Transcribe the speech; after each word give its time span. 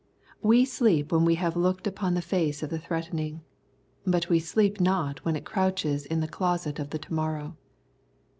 We 0.41 0.65
sleep 0.65 1.11
when 1.11 1.25
we 1.25 1.35
have 1.35 1.55
looked 1.55 1.85
upon 1.85 2.15
the 2.15 2.23
face 2.23 2.63
of 2.63 2.71
the 2.71 2.79
threatening, 2.79 3.43
but 4.03 4.29
we 4.29 4.39
sleep 4.39 4.79
not 4.79 5.23
when 5.23 5.35
it 5.35 5.45
crouches 5.45 6.07
in 6.07 6.21
the 6.21 6.27
closet 6.27 6.79
of 6.79 6.89
the 6.89 6.97
to 6.97 7.13
morrow. 7.13 7.55